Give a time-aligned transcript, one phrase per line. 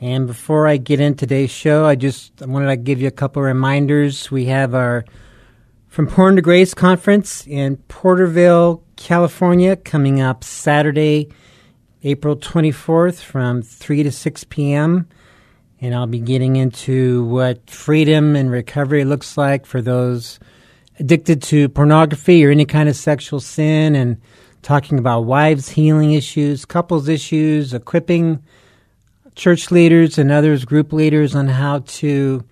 [0.00, 3.42] And before I get into today's show, I just wanted to give you a couple
[3.42, 4.30] reminders.
[4.30, 5.04] We have our
[5.88, 11.30] From Porn to Grace conference in Porterville, California, coming up Saturday,
[12.04, 15.08] April 24th from 3 to 6 p.m.
[15.80, 20.38] And I'll be getting into what freedom and recovery looks like for those
[21.00, 24.20] addicted to pornography or any kind of sexual sin and
[24.62, 28.44] talking about wives healing issues, couples issues, equipping
[29.38, 32.44] church leaders and others, group leaders, on how to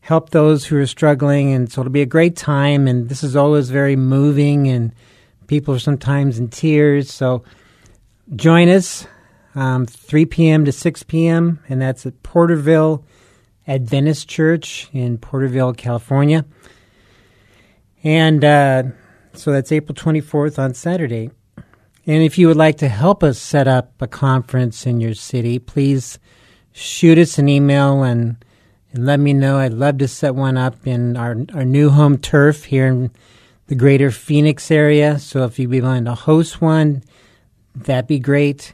[0.00, 1.52] help those who are struggling.
[1.52, 2.86] And so it'll be a great time.
[2.86, 4.94] And this is always very moving, and
[5.46, 7.10] people are sometimes in tears.
[7.10, 7.42] So
[8.36, 9.06] join us
[9.54, 10.64] um, 3 p.m.
[10.66, 13.04] to 6 p.m., and that's at Porterville
[13.66, 16.44] Adventist Church in Porterville, California.
[18.04, 18.82] And uh,
[19.32, 21.30] so that's April 24th on Saturday.
[22.08, 25.58] And if you would like to help us set up a conference in your city,
[25.58, 26.18] please
[26.72, 28.42] shoot us an email and,
[28.92, 29.58] and let me know.
[29.58, 33.10] I'd love to set one up in our, our new home turf here in
[33.66, 35.18] the greater Phoenix area.
[35.18, 37.02] So if you'd be willing to host one,
[37.74, 38.72] that'd be great.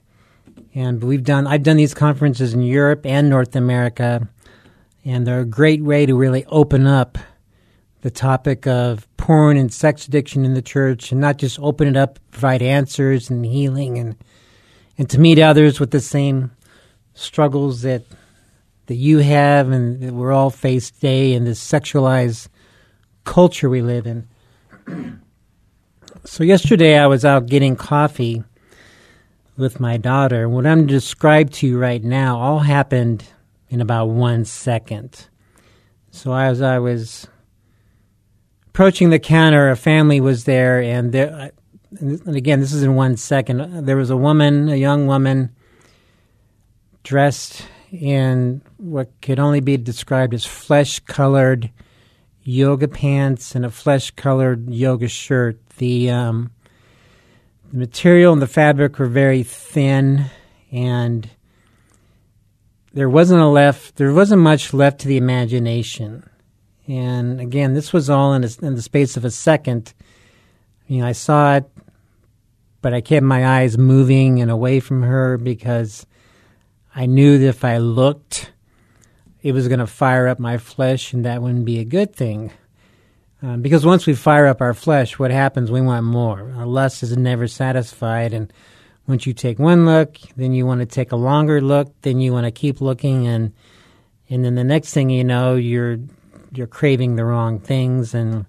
[0.73, 4.29] And we've done I've done these conferences in Europe and North America,
[5.05, 7.19] and they're a great way to really open up
[8.05, 11.97] the topic of porn and sex addiction in the church and not just open it
[11.97, 14.15] up, provide answers and healing and
[14.99, 16.51] and to meet others with the same
[17.15, 18.05] struggles that
[18.87, 22.49] that you have and that we're all faced today in this sexualized
[23.25, 24.29] culture we live in.
[26.27, 28.45] so yesterday I was out getting coffee
[29.57, 30.47] with my daughter.
[30.47, 33.25] What I'm describe to you right now all happened
[33.71, 35.27] in about one second.
[36.11, 37.29] So as I was
[38.75, 41.53] approaching the counter, a family was there, and there.
[42.01, 43.87] And again, this is in one second.
[43.87, 45.55] There was a woman, a young woman,
[47.05, 51.71] dressed in what could only be described as flesh-colored
[52.43, 55.57] yoga pants and a flesh-colored yoga shirt.
[55.77, 56.51] The um,
[57.71, 60.25] the material and the fabric were very thin,
[60.73, 61.31] and
[62.93, 63.95] there wasn't a left.
[63.95, 66.29] There wasn't much left to the imagination.
[66.87, 69.95] And again, this was all in, a, in the space of a second.
[70.91, 71.65] I saw it,
[72.83, 76.07] but I kept my eyes moving and away from her because
[76.95, 78.53] I knew that if I looked,
[79.43, 82.53] it was going to fire up my flesh, and that wouldn't be a good thing.
[83.43, 85.71] Um, because once we fire up our flesh, what happens?
[85.71, 86.53] We want more.
[86.57, 88.53] Our lust is never satisfied, and
[89.07, 92.33] once you take one look, then you want to take a longer look, then you
[92.33, 93.53] want to keep looking, and
[94.31, 95.99] and then the next thing you know, you're
[96.57, 98.47] you're craving the wrong things and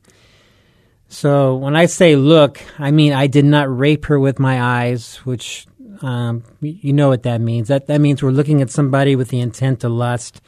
[1.07, 5.17] so when I say look, I mean I did not rape her with my eyes,
[5.17, 5.67] which
[6.01, 7.67] um, you know what that means.
[7.67, 10.41] That that means we're looking at somebody with the intent to lust,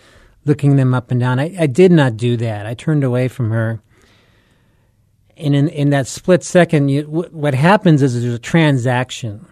[0.46, 1.40] looking them up and down.
[1.40, 2.66] I, I did not do that.
[2.66, 3.82] I turned away from her.
[5.38, 9.46] And in in that split second, you, w- what happens is there's a transaction.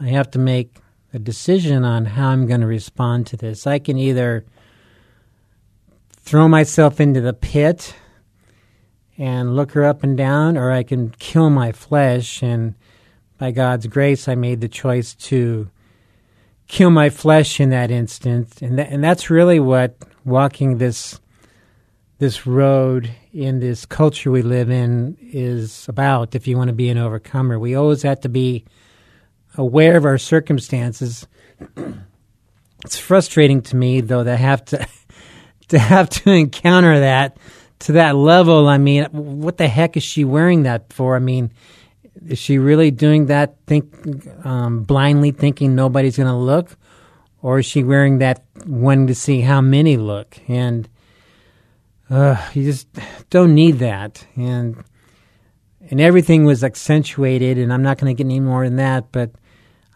[0.00, 0.76] I have to make
[1.12, 3.66] a decision on how I'm going to respond to this.
[3.66, 4.46] I can either
[6.22, 7.94] throw myself into the pit
[9.18, 12.42] and look her up and down, or I can kill my flesh.
[12.42, 12.74] And
[13.38, 15.70] by God's grace, I made the choice to
[16.68, 18.62] kill my flesh in that instant.
[18.62, 21.18] And, and that's really what walking this
[22.18, 26.88] this road in this culture we live in is about if you want to be
[26.88, 27.58] an overcomer.
[27.58, 28.64] We always have to be
[29.58, 31.26] aware of our circumstances.
[32.84, 34.86] it's frustrating to me though that I have to
[35.72, 37.36] to have to encounter that
[37.80, 38.68] to that level.
[38.68, 41.16] I mean, what the heck is she wearing that for?
[41.16, 41.50] I mean,
[42.26, 43.56] is she really doing that?
[43.66, 43.92] Think
[44.46, 46.76] um, blindly, thinking nobody's going to look,
[47.40, 50.38] or is she wearing that one to see how many look?
[50.46, 50.88] And
[52.10, 52.86] uh, you just
[53.30, 54.26] don't need that.
[54.36, 54.84] And
[55.90, 57.58] and everything was accentuated.
[57.58, 59.10] And I'm not going to get any more than that.
[59.10, 59.32] But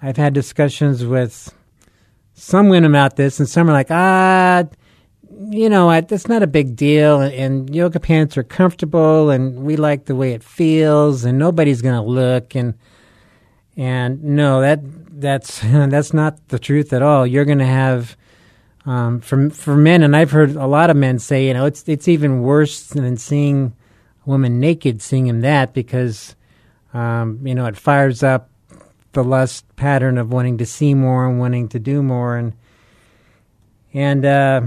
[0.02, 1.54] I've had discussions with
[2.34, 4.64] some women about this, and some are like, ah,
[5.38, 6.08] you know what?
[6.08, 7.20] That's not a big deal.
[7.20, 11.94] And, yoga pants are comfortable, and we like the way it feels, and nobody's going
[11.94, 12.54] to look.
[12.54, 12.74] And
[13.76, 14.80] and no, that
[15.20, 17.26] that's that's not the truth at all.
[17.26, 18.16] You're going to have
[18.86, 21.86] um, for for men, and I've heard a lot of men say, you know, it's
[21.88, 23.74] it's even worse than seeing
[24.26, 26.34] a woman naked, seeing him that because
[26.94, 28.48] um, you know it fires up
[29.12, 32.54] the lust pattern of wanting to see more and wanting to do more, and
[33.92, 34.60] and uh,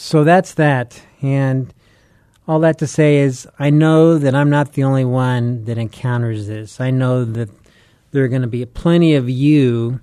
[0.00, 1.00] so that's that.
[1.20, 1.74] And
[2.48, 6.46] all that to say is, I know that I'm not the only one that encounters
[6.46, 6.80] this.
[6.80, 7.50] I know that
[8.10, 10.00] there are going to be plenty of you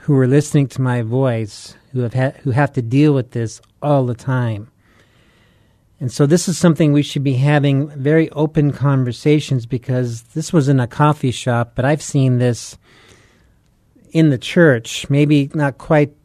[0.00, 3.60] who are listening to my voice who have ha- who have to deal with this
[3.80, 4.68] all the time.
[6.00, 10.68] And so this is something we should be having very open conversations because this was
[10.68, 12.76] in a coffee shop, but I've seen this
[14.10, 16.17] in the church, maybe not quite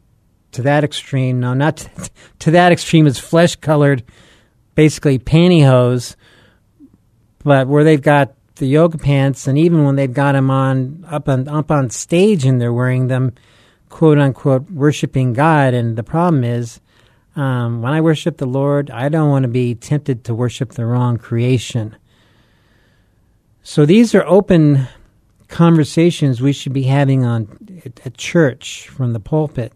[0.54, 1.40] to that extreme.
[1.40, 2.10] No, not to,
[2.40, 4.02] to that extreme It's flesh colored,
[4.74, 6.16] basically pantyhose,
[7.42, 11.28] but where they've got the yoga pants, and even when they've got them on up
[11.28, 13.32] on up on stage and they're wearing them,
[13.88, 15.74] quote unquote, worshiping God.
[15.74, 16.80] And the problem is,
[17.36, 20.86] um, when I worship the Lord, I don't want to be tempted to worship the
[20.86, 21.96] wrong creation.
[23.62, 24.86] So these are open
[25.48, 27.48] conversations we should be having on
[28.04, 29.72] at church from the pulpit.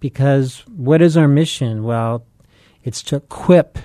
[0.00, 1.84] Because what is our mission?
[1.84, 2.24] Well,
[2.82, 3.78] it's to equip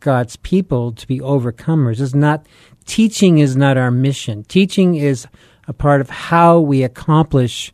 [0.00, 2.00] God's people to be overcomers.
[2.00, 2.46] It's not
[2.86, 4.44] teaching is not our mission.
[4.44, 5.26] Teaching is
[5.68, 7.72] a part of how we accomplish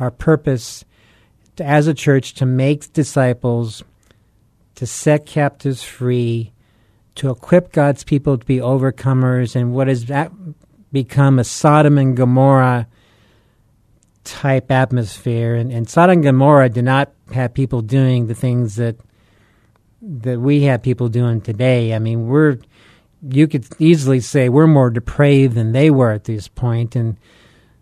[0.00, 0.84] our purpose
[1.56, 3.82] to, as a church to make disciples,
[4.74, 6.52] to set captives free,
[7.16, 10.32] to equip God's people to be overcomers and what has that
[10.92, 12.86] become a Sodom and Gomorrah
[14.28, 15.54] type atmosphere.
[15.54, 18.96] And, and Sodom and Gomorrah did not have people doing the things that
[20.00, 21.94] that we have people doing today.
[21.94, 22.58] I mean, we're
[23.28, 27.16] you could easily say we're more depraved than they were at this point, and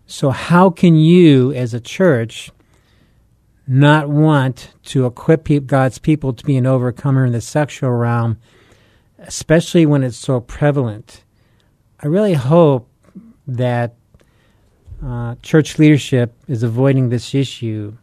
[0.09, 2.49] so, how can you, as a church,
[3.67, 8.37] not want to equip God's people to be an overcomer in the sexual realm,
[9.19, 11.25] especially when it's so prevalent?
[12.01, 12.89] I really hope
[13.47, 13.95] that
[15.03, 17.95] uh, church leadership is avoiding this issue.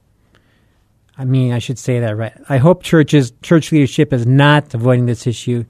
[1.16, 2.32] I mean, I should say that right.
[2.48, 5.64] I hope churches, church leadership is not avoiding this issue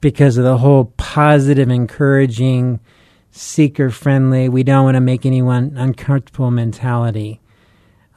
[0.00, 2.80] because of the whole positive, encouraging,
[3.32, 7.40] seeker friendly, we don't want to make anyone uncomfortable mentality.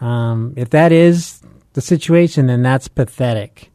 [0.02, 1.42] Um, if that is
[1.74, 3.72] the situation, then that's pathetic,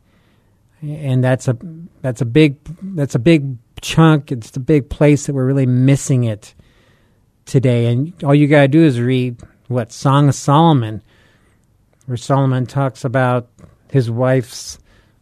[0.82, 1.56] and that's a
[2.02, 4.30] that's a big that's a big chunk.
[4.30, 6.54] It's the big place that we're really missing it
[7.46, 7.86] today.
[7.86, 11.02] And all you gotta do is read what Song of Solomon,
[12.06, 13.48] where Solomon talks about
[13.90, 14.78] his wife's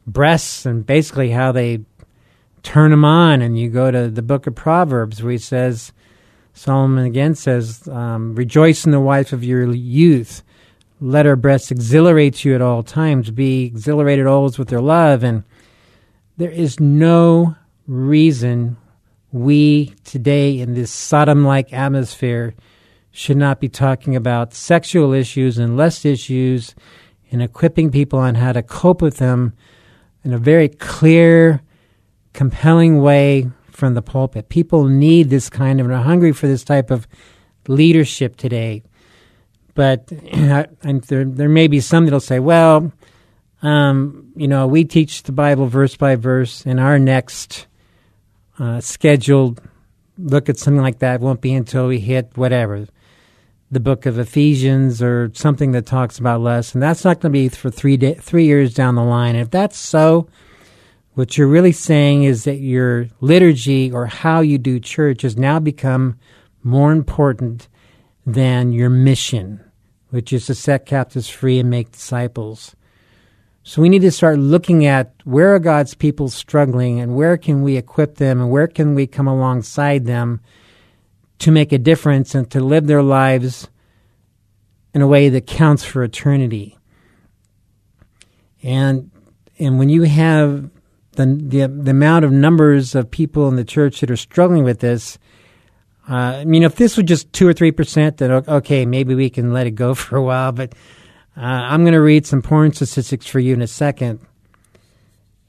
[0.06, 1.80] breasts and basically how they
[2.62, 3.42] turn them on.
[3.42, 5.92] And you go to the book of Proverbs where he says
[6.58, 10.42] Solomon again says, um, Rejoice in the wife of your youth.
[11.00, 13.30] Let her breasts exhilarate you at all times.
[13.30, 15.22] Be exhilarated always with her love.
[15.22, 15.44] And
[16.36, 17.54] there is no
[17.86, 18.76] reason
[19.32, 22.54] we today in this Sodom like atmosphere
[23.10, 26.74] should not be talking about sexual issues and lust issues
[27.30, 29.52] and equipping people on how to cope with them
[30.24, 31.62] in a very clear,
[32.32, 34.48] compelling way from the pulpit.
[34.48, 37.06] People need this kind of, and are hungry for this type of
[37.66, 38.82] leadership today.
[39.74, 42.92] But there, there may be some that'll say, well,
[43.62, 47.67] um, you know, we teach the Bible verse by verse, and our next
[48.58, 49.60] uh, scheduled
[50.18, 52.86] look at something like that won't be until we hit whatever
[53.70, 57.38] the book of Ephesians or something that talks about less, and that's not going to
[57.38, 59.34] be for three day, three years down the line.
[59.34, 60.28] And if that's so,
[61.14, 65.58] what you're really saying is that your liturgy or how you do church has now
[65.58, 66.18] become
[66.62, 67.68] more important
[68.24, 69.60] than your mission,
[70.10, 72.74] which is to set captives free and make disciples.
[73.68, 77.60] So we need to start looking at where are God's people struggling and where can
[77.62, 80.40] we equip them and where can we come alongside them
[81.40, 83.68] to make a difference and to live their lives
[84.94, 86.78] in a way that counts for eternity.
[88.62, 89.10] And
[89.58, 90.70] and when you have
[91.12, 94.80] the, the, the amount of numbers of people in the church that are struggling with
[94.80, 95.18] this,
[96.08, 99.28] Uh, I mean, if this was just two or three percent, then okay, maybe we
[99.28, 100.52] can let it go for a while.
[100.52, 100.72] But
[101.38, 104.18] uh, I'm going to read some porn statistics for you in a second.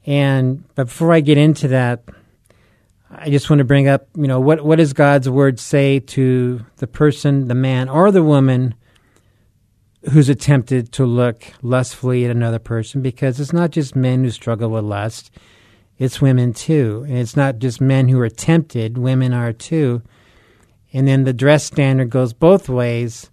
[0.06, 2.04] And but before I get into that,
[3.10, 6.64] I just want to bring up, you know, what what does God's word say to
[6.76, 8.76] the person, the man or the woman
[10.12, 13.02] who's attempted to look lustfully at another person?
[13.02, 15.32] Because it's not just men who struggle with lust;
[15.98, 20.02] it's women too, and it's not just men who are tempted; women are too.
[20.92, 23.28] And then the dress standard goes both ways.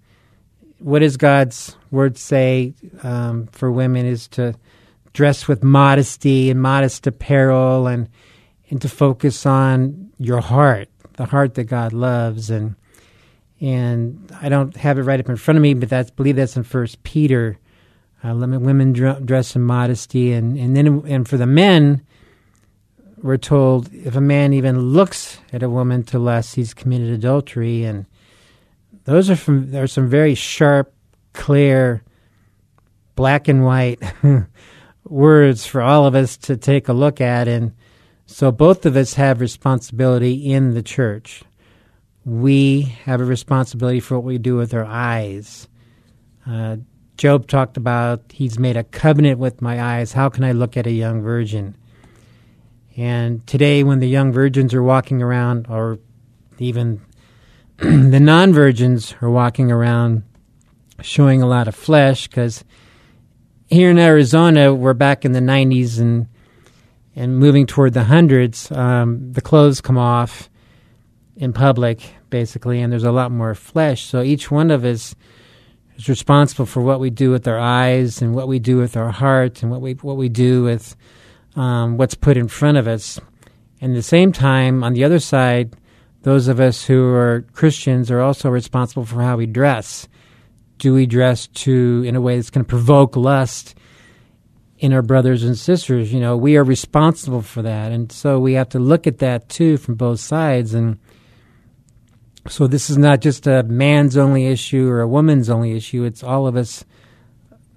[0.80, 4.56] What does God's word say um, for women is to
[5.14, 8.08] dress with modesty and modest apparel and
[8.70, 12.50] and to focus on your heart, the heart that God loves.
[12.50, 12.76] And
[13.60, 16.36] and I don't have it right up in front of me, but that's I believe
[16.36, 17.58] that's in First Peter.
[18.24, 22.06] Uh, women dr- dress in modesty, and and then and for the men,
[23.22, 27.84] we're told if a man even looks at a woman to lust, he's committed adultery,
[27.84, 28.06] and
[29.08, 30.94] those are from there are some very sharp,
[31.32, 32.04] clear,
[33.16, 34.02] black and white
[35.06, 37.74] words for all of us to take a look at, and
[38.26, 41.44] so both of us have responsibility in the church.
[42.26, 45.70] We have a responsibility for what we do with our eyes.
[46.46, 46.78] Uh,
[47.16, 50.12] Job talked about he's made a covenant with my eyes.
[50.12, 51.78] How can I look at a young virgin?
[52.98, 56.00] And today, when the young virgins are walking around, or
[56.60, 57.00] even
[58.12, 60.24] the non virgins are walking around
[61.02, 62.66] showing a lot of flesh, because
[63.68, 66.28] here in Arizona, we're back in the 90s and
[67.16, 70.50] and moving toward the hundreds, um, the clothes come off
[71.36, 74.06] in public, basically, and there's a lot more flesh.
[74.06, 75.16] So each one of us
[75.98, 79.12] is responsible for what we do with our eyes and what we do with our
[79.12, 80.96] heart and what we what we do with
[81.56, 83.20] um, what's put in front of us.
[83.82, 85.76] And at the same time, on the other side,
[86.28, 90.10] those of us who are Christians are also responsible for how we dress.
[90.78, 93.76] Do we dress to in a way that's going to provoke lust
[94.78, 96.12] in our brothers and sisters?
[96.12, 99.48] You know, we are responsible for that, and so we have to look at that
[99.48, 100.74] too from both sides.
[100.74, 101.00] And
[102.46, 106.04] so this is not just a man's only issue or a woman's only issue.
[106.04, 106.84] It's all of us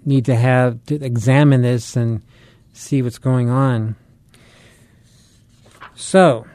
[0.04, 2.20] need to have to examine this and
[2.72, 3.94] see what's going on.
[5.94, 6.46] So,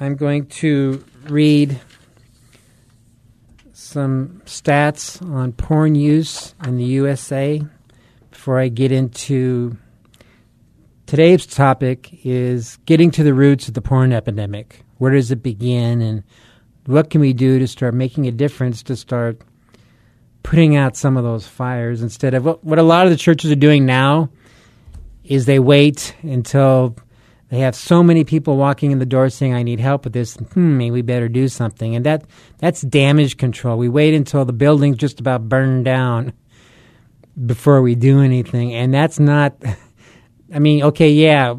[0.00, 1.80] I'm going to read
[3.72, 7.62] some stats on porn use in the USA
[8.30, 9.76] before I get into
[11.06, 14.82] today's topic is getting to the roots of the porn epidemic.
[14.98, 16.22] Where does it begin and
[16.86, 19.42] what can we do to start making a difference to start
[20.42, 23.50] putting out some of those fires instead of what, what a lot of the churches
[23.50, 24.30] are doing now
[25.24, 26.96] is they wait until
[27.52, 30.36] they have so many people walking in the door saying I need help with this.
[30.54, 31.94] Hmm we better do something.
[31.94, 32.24] And that
[32.56, 33.76] that's damage control.
[33.76, 36.32] We wait until the building's just about burned down
[37.44, 38.72] before we do anything.
[38.72, 39.54] And that's not
[40.54, 41.54] I mean okay yeah.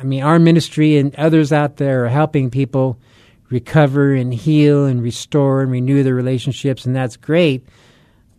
[0.00, 2.98] I mean our ministry and others out there are helping people
[3.48, 7.64] recover and heal and restore and renew their relationships and that's great.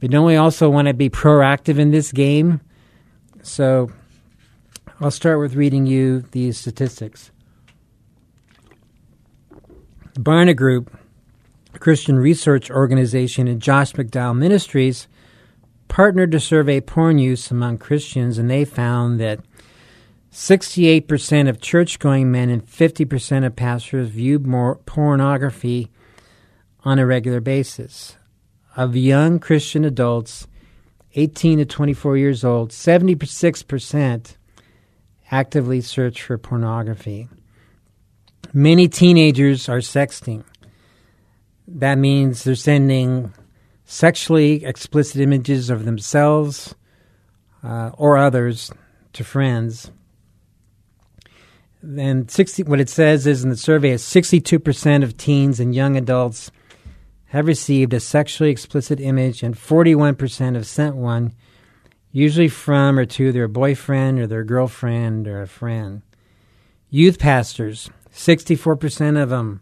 [0.02, 2.60] But don't we also want to be proactive in this game?
[3.44, 3.92] So
[5.00, 7.30] I'll start with reading you these statistics.
[10.16, 10.98] The Barna Group,
[11.76, 15.08] a Christian research organization, and Josh McDowell Ministries
[15.88, 19.40] partnered to survey porn use among Christians, and they found that
[20.32, 25.92] 68% of church going men and 50% of pastors viewed more pornography
[26.84, 28.16] on a regular basis.
[28.76, 30.48] Of young Christian adults,
[31.14, 34.38] 18 to 24 years old, 76%
[35.32, 37.28] actively search for pornography.
[38.54, 40.44] Many teenagers are sexting.
[41.68, 43.34] That means they're sending
[43.86, 46.76] sexually explicit images of themselves
[47.64, 48.72] uh, or others
[49.14, 49.92] to friends.
[51.82, 55.96] And 60, what it says is in the survey is 62% of teens and young
[55.96, 56.52] adults
[57.28, 61.34] have received a sexually explicit image, and 41% have sent one
[62.12, 66.02] usually from or to their boyfriend or their girlfriend or a friend.
[66.90, 69.62] Youth pastors, 64% of them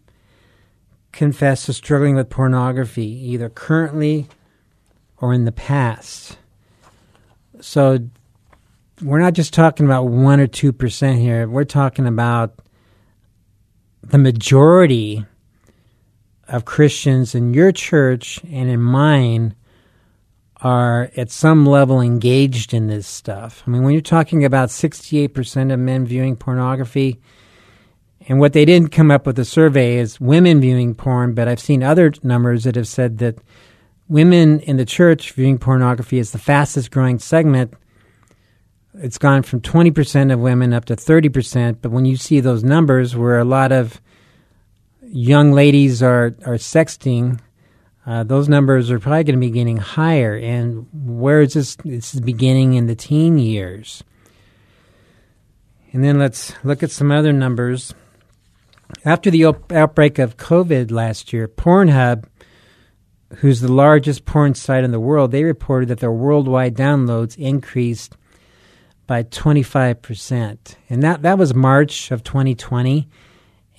[1.12, 4.28] confess to struggling with pornography, either currently
[5.18, 6.38] or in the past.
[7.60, 7.98] So
[9.02, 12.60] we're not just talking about 1 or 2% here, we're talking about
[14.02, 15.24] the majority
[16.48, 19.54] of Christians in your church and in mine
[20.62, 23.62] are at some level engaged in this stuff.
[23.66, 27.20] I mean, when you're talking about 68% of men viewing pornography
[28.28, 31.60] And what they didn't come up with a survey is women viewing porn, but I've
[31.60, 33.38] seen other numbers that have said that
[34.08, 37.74] women in the church viewing pornography is the fastest growing segment.
[38.94, 41.78] It's gone from 20% of women up to 30%.
[41.80, 44.00] But when you see those numbers where a lot of
[45.02, 47.38] young ladies are, are sexting,
[48.06, 50.36] uh, those numbers are probably going to be getting higher.
[50.36, 51.74] And where is this?
[51.84, 54.04] This is beginning in the teen years.
[55.92, 57.94] And then let's look at some other numbers.
[59.04, 62.26] After the op- outbreak of COVID last year, Pornhub,
[63.38, 68.16] who's the largest porn site in the world, they reported that their worldwide downloads increased
[69.08, 70.76] by 25%.
[70.88, 73.08] And that, that was March of 2020.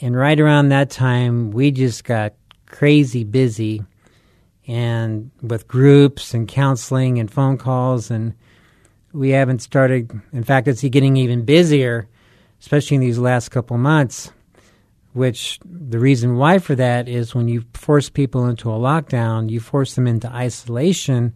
[0.01, 2.33] And right around that time, we just got
[2.65, 3.83] crazy busy
[4.67, 8.33] and with groups and counseling and phone calls and
[9.13, 12.07] we haven't started in fact it's getting even busier
[12.59, 14.31] especially in these last couple months
[15.13, 19.59] which the reason why for that is when you force people into a lockdown you
[19.59, 21.33] force them into isolation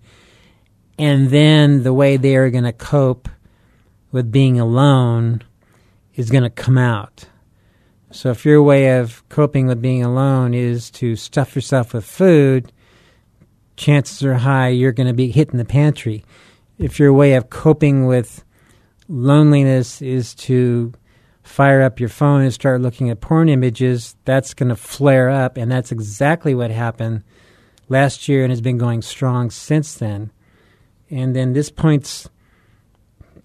[1.02, 3.28] and then the way they are going to cope
[4.12, 5.42] with being alone
[6.16, 7.26] is going to come out.
[8.12, 12.72] So if your way of coping with being alone is to stuff yourself with food
[13.82, 16.24] chances are high you're going to be hitting the pantry.
[16.78, 18.44] If your way of coping with
[19.10, 20.94] loneliness is to
[21.44, 25.58] fire up your phone and start looking at porn images, that's going to flare up.
[25.58, 27.24] And that's exactly what happened
[27.90, 30.32] last year and has been going strong since then.
[31.10, 32.30] And then this points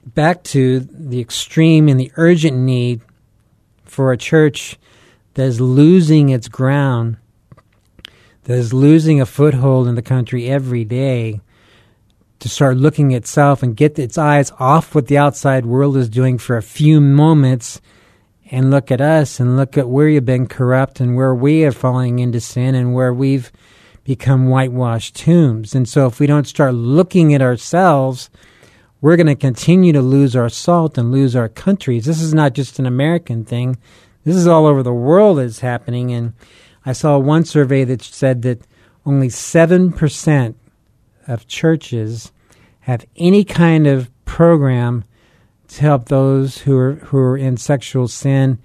[0.04, 3.00] back to the extreme and the urgent need
[3.86, 4.78] for a church
[5.34, 7.16] that is losing its ground
[8.46, 11.40] that is losing a foothold in the country every day
[12.38, 16.38] to start looking itself and get its eyes off what the outside world is doing
[16.38, 17.80] for a few moments
[18.48, 21.72] and look at us and look at where you've been corrupt and where we are
[21.72, 23.50] falling into sin and where we've
[24.04, 25.74] become whitewashed tombs.
[25.74, 28.30] And so if we don't start looking at ourselves,
[29.00, 32.04] we're going to continue to lose our salt and lose our countries.
[32.04, 33.76] This is not just an American thing.
[34.22, 36.34] This is all over the world is happening and
[36.86, 38.62] I saw one survey that said that
[39.04, 40.54] only 7%
[41.26, 42.32] of churches
[42.80, 45.04] have any kind of program
[45.68, 48.58] to help those who are who are in sexual sin,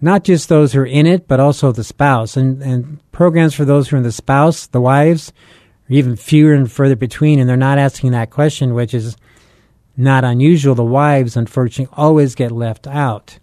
[0.00, 2.36] not just those who are in it, but also the spouse.
[2.36, 5.32] And and programs for those who are in the spouse, the wives,
[5.88, 9.16] are even fewer and further between, and they're not asking that question, which is
[9.96, 10.74] not unusual.
[10.74, 13.38] The wives, unfortunately, always get left out.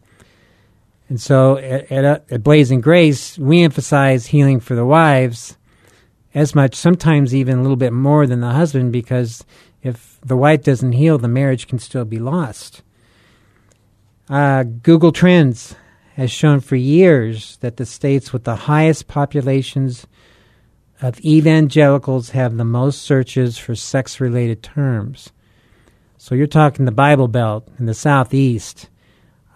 [1.10, 5.58] And so at, at, at Blazing Grace, we emphasize healing for the wives
[6.36, 9.44] as much, sometimes even a little bit more than the husband, because
[9.82, 12.84] if the wife doesn't heal, the marriage can still be lost.
[14.30, 15.76] Uh, Google Trends
[16.16, 20.06] has shown for years that the states with the highest populations
[21.02, 25.32] of evangelicals have the most searches for sex related terms.
[26.18, 28.89] So you're talking the Bible Belt in the Southeast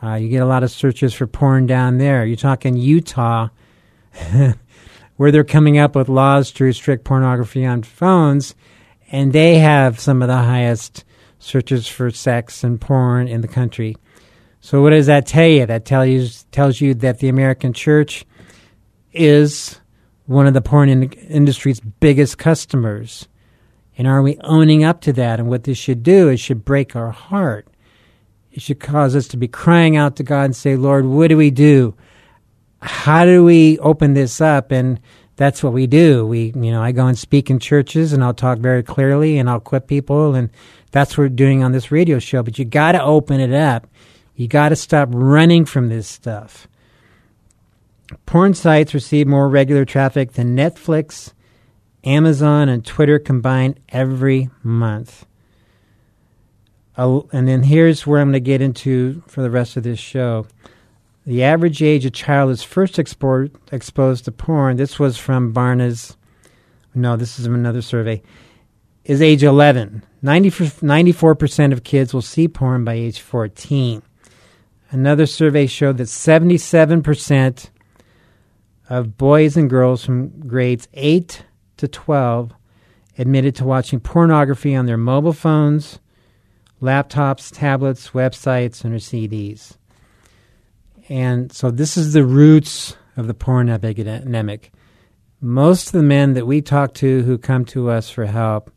[0.03, 2.25] uh, you get a lot of searches for porn down there.
[2.25, 3.49] You're talking Utah,
[5.15, 8.53] where they're coming up with laws to restrict pornography on phones,
[9.11, 11.05] and they have some of the highest
[11.39, 13.95] searches for sex and porn in the country.
[14.59, 15.65] So, what does that tell you?
[15.65, 18.25] That tell you, tells you that the American church
[19.13, 19.79] is
[20.25, 23.27] one of the porn in- industry's biggest customers.
[23.97, 25.39] And are we owning up to that?
[25.39, 27.67] And what this should do is should break our heart
[28.53, 31.37] it should cause us to be crying out to God and say, Lord, what do
[31.37, 31.95] we do?
[32.81, 34.71] How do we open this up?
[34.71, 34.99] And
[35.37, 36.27] that's what we do.
[36.27, 39.49] We, you know, I go and speak in churches and I'll talk very clearly and
[39.49, 40.35] I'll equip people.
[40.35, 40.51] And
[40.91, 42.43] that's what we're doing on this radio show.
[42.43, 43.87] But you got to open it up.
[44.35, 46.67] You got to stop running from this stuff.
[48.27, 51.33] Porn sites receive more regular traffic than Netflix,
[52.03, 55.25] Amazon, and Twitter combined every month.
[56.95, 60.47] And then here's where I'm going to get into for the rest of this show.
[61.25, 66.17] The average age a child is first export, exposed to porn, this was from Barna's,
[66.93, 68.21] no, this is another survey,
[69.05, 70.03] is age 11.
[70.21, 74.03] 90, 94% of kids will see porn by age 14.
[74.91, 77.69] Another survey showed that 77%
[78.89, 81.45] of boys and girls from grades 8
[81.77, 82.53] to 12
[83.17, 85.99] admitted to watching pornography on their mobile phones
[86.83, 89.77] laptops, tablets, websites, and her CDs.
[91.07, 94.71] And so this is the roots of the porn epidemic.
[95.39, 98.69] Most of the men that we talk to who come to us for help,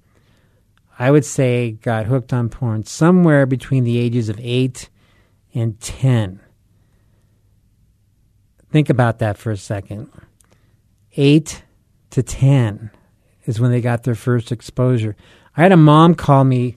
[0.99, 4.89] I would say, got hooked on porn somewhere between the ages of 8
[5.53, 6.41] and 10.
[8.71, 10.11] Think about that for a second.
[11.17, 11.63] Eight
[12.11, 12.91] to 10
[13.47, 15.17] is when they got their first exposure.
[15.57, 16.77] I had a mom call me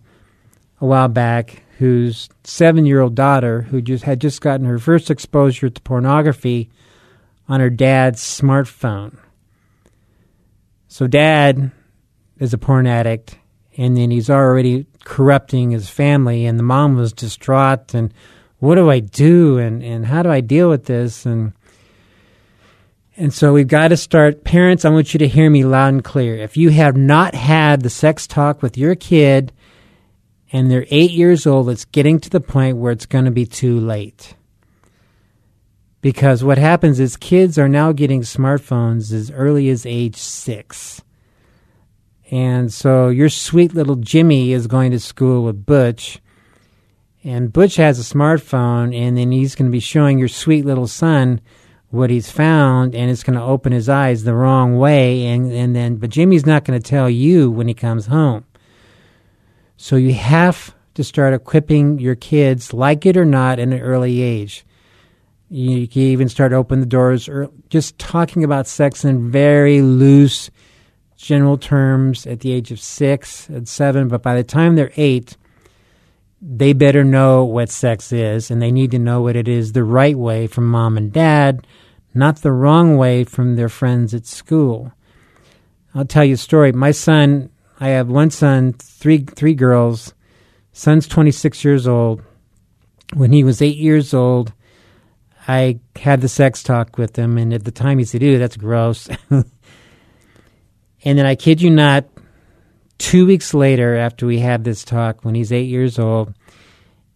[0.81, 5.09] a while back whose seven year old daughter, who just had just gotten her first
[5.09, 6.69] exposure to pornography
[7.47, 9.17] on her dad's smartphone.
[10.87, 11.71] So, dad
[12.37, 13.37] is a porn addict,
[13.77, 17.93] and then he's already corrupting his family, and the mom was distraught.
[17.93, 18.13] And
[18.57, 19.57] what do I do?
[19.57, 21.25] And, and how do I deal with this?
[21.25, 21.53] And
[23.15, 24.45] and so we've got to start.
[24.45, 26.35] Parents, I want you to hear me loud and clear.
[26.35, 29.51] If you have not had the sex talk with your kid
[30.51, 33.45] and they're eight years old, it's getting to the point where it's going to be
[33.45, 34.35] too late.
[36.01, 41.01] Because what happens is kids are now getting smartphones as early as age six.
[42.31, 46.19] And so your sweet little Jimmy is going to school with Butch.
[47.23, 50.88] And Butch has a smartphone, and then he's going to be showing your sweet little
[50.88, 51.41] son
[51.91, 55.75] what he's found and it's going to open his eyes the wrong way and, and
[55.75, 58.45] then but jimmy's not going to tell you when he comes home
[59.79, 64.21] so you have to start equipping your kids like it or not in an early
[64.21, 64.65] age
[65.49, 70.49] you can even start open the doors or just talking about sex in very loose
[71.15, 75.37] general terms at the age of six and seven but by the time they're eight
[76.41, 79.83] they better know what sex is and they need to know what it is the
[79.83, 81.67] right way from mom and dad,
[82.13, 84.93] not the wrong way from their friends at school.
[85.93, 86.71] I'll tell you a story.
[86.71, 90.13] My son, I have one son, three three girls.
[90.73, 92.21] Son's 26 years old.
[93.13, 94.53] When he was 8 years old,
[95.47, 98.57] I had the sex talk with him and at the time he said, "Ew, that's
[98.57, 99.45] gross." and
[101.03, 102.05] then I kid you not,
[102.97, 106.33] two weeks later, after we had this talk, when he's eight years old,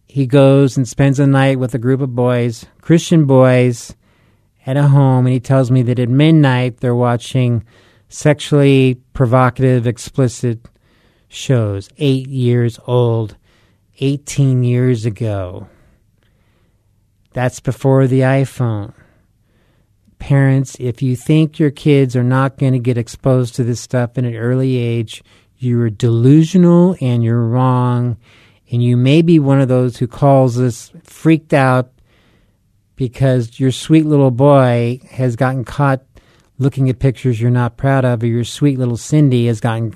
[0.08, 3.94] he goes and spends a night with a group of boys, Christian boys,
[4.66, 7.64] at a home, and he tells me that at midnight they're watching
[8.08, 10.60] sexually provocative, explicit
[11.28, 11.88] shows.
[11.98, 13.36] Eight years old,
[14.00, 15.68] 18 years ago.
[17.32, 18.94] That's before the iPhone.
[20.18, 24.16] Parents, if you think your kids are not going to get exposed to this stuff
[24.16, 25.22] in an early age,
[25.58, 28.16] you're delusional and you're wrong.
[28.70, 31.90] And you may be one of those who calls us freaked out
[32.96, 36.02] because your sweet little boy has gotten caught
[36.58, 39.94] looking at pictures you're not proud of, or your sweet little Cindy has gotten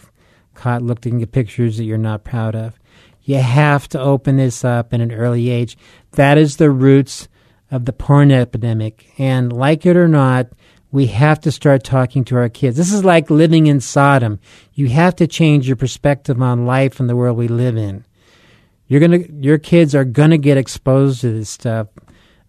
[0.54, 2.78] caught looking at pictures that you're not proud of.
[3.22, 5.76] You have to open this up in an early age.
[6.12, 7.28] That is the roots
[7.70, 9.06] of the porn epidemic.
[9.18, 10.48] And like it or not,
[10.90, 12.76] we have to start talking to our kids.
[12.76, 14.40] This is like living in Sodom.
[14.72, 18.04] You have to change your perspective on life and the world we live in.
[18.86, 21.88] You're gonna, your kids are gonna get exposed to this stuff.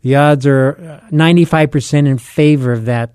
[0.02, 3.12] The odds are uh, 95% in favor of that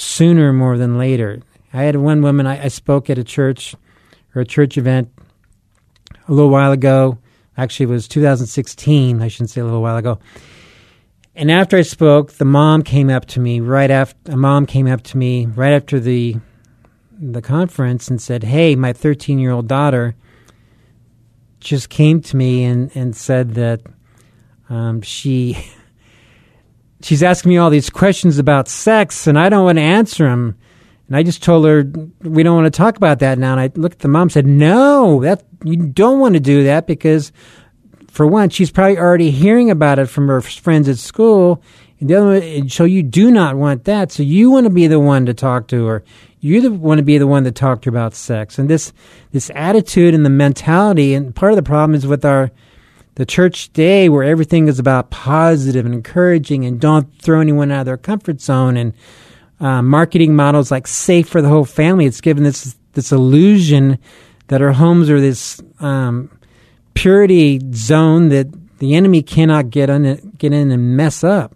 [0.00, 1.40] sooner more than later.
[1.72, 3.74] I had one woman, I, I spoke at a church
[4.34, 5.10] or a church event
[6.28, 7.18] a little while ago.
[7.56, 9.20] Actually, it was 2016.
[9.20, 10.18] I shouldn't say a little while ago.
[11.34, 14.32] And after I spoke, the mom came up to me right after.
[14.32, 16.36] A mom came up to me right after the
[17.18, 20.16] the conference and said, "Hey, my 13 year old daughter
[21.60, 23.82] just came to me and and said that
[24.68, 25.56] um, she
[27.10, 30.54] she's asking me all these questions about sex, and I don't want to answer them."
[31.08, 31.82] And I just told her
[32.22, 33.50] we don't want to talk about that now.
[33.50, 36.62] And I looked at the mom and said, "No, that you don't want to do
[36.62, 37.32] that because
[38.12, 41.60] for one, she's probably already hearing about it from her friends at school.
[41.98, 44.12] And the other one, so you do not want that.
[44.12, 46.04] So you want to be the one to talk to her.
[46.38, 48.56] You want to be the one to talk to her about sex.
[48.56, 48.92] And this
[49.32, 52.52] this attitude and the mentality, and part of the problem is with our
[53.16, 57.80] the church today, where everything is about positive and encouraging, and don't throw anyone out
[57.80, 58.94] of their comfort zone, and
[59.60, 62.06] uh, marketing models like safe for the whole family.
[62.06, 63.98] It's given this this illusion
[64.48, 66.30] that our homes are this um,
[66.94, 71.54] purity zone that the enemy cannot get in, get in and mess up.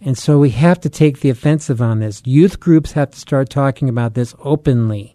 [0.00, 2.22] And so we have to take the offensive on this.
[2.24, 5.14] Youth groups have to start talking about this openly.